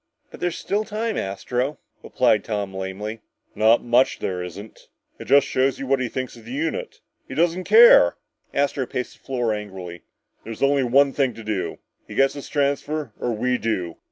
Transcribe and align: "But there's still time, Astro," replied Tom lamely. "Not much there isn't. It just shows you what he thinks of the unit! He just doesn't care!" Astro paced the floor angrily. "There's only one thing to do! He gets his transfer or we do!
"But 0.31 0.39
there's 0.39 0.57
still 0.57 0.83
time, 0.83 1.15
Astro," 1.15 1.77
replied 2.01 2.43
Tom 2.43 2.73
lamely. 2.73 3.21
"Not 3.53 3.83
much 3.83 4.17
there 4.17 4.41
isn't. 4.41 4.87
It 5.19 5.25
just 5.25 5.45
shows 5.45 5.77
you 5.77 5.85
what 5.85 5.99
he 5.99 6.09
thinks 6.09 6.35
of 6.35 6.43
the 6.43 6.51
unit! 6.53 7.01
He 7.27 7.35
just 7.35 7.49
doesn't 7.49 7.65
care!" 7.65 8.15
Astro 8.51 8.87
paced 8.87 9.19
the 9.19 9.23
floor 9.23 9.53
angrily. 9.53 10.01
"There's 10.43 10.63
only 10.63 10.83
one 10.83 11.13
thing 11.13 11.35
to 11.35 11.43
do! 11.43 11.77
He 12.07 12.15
gets 12.15 12.33
his 12.33 12.49
transfer 12.49 13.13
or 13.19 13.31
we 13.33 13.59
do! 13.59 13.97